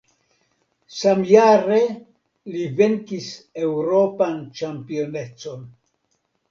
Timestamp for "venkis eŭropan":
2.81-4.43